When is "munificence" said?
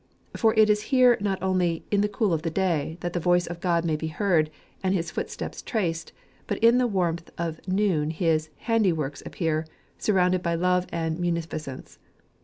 11.19-11.99